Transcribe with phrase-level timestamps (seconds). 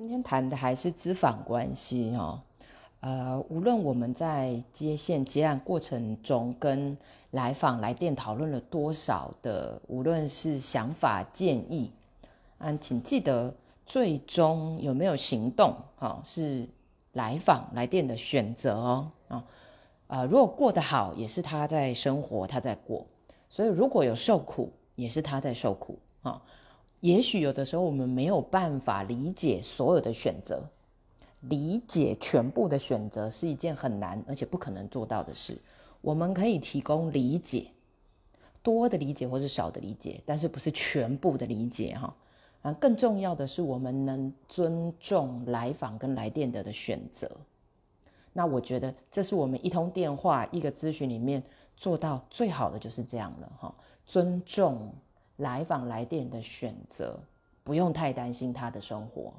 [0.00, 2.40] 今天谈的还是资访关系哦，
[3.00, 6.96] 呃，无论我们在接线接案过程中跟
[7.32, 11.92] 来访来电讨论了多少的，无论是想法建议，
[12.56, 16.66] 啊，请记得最终有没有行动，哈，是
[17.12, 19.44] 来访来电的选择哦，啊，
[20.06, 23.04] 啊，如果过得好，也是他在生活，他在过，
[23.50, 26.40] 所以如果有受苦，也是他在受苦，啊。
[27.00, 30.68] 也许有的时候我们没有办法理解所有的选择，
[31.40, 35.56] 理解全部的选择是一件很难而且不可能做到的事。
[36.02, 37.68] 我们可以提供理解，
[38.62, 42.14] 多的理解或是少的理解，但是不是全部的理解哈。
[42.60, 47.30] 啊，更重要的是我们能尊重来访跟来电的的选择。
[48.34, 51.42] 那我觉得这是我们一通电话一个咨询里面
[51.76, 53.74] 做到最好的就是这样了哈，
[54.04, 54.92] 尊重。
[55.40, 57.18] 来访来电的选择，
[57.62, 59.34] 不用太担心他的生活。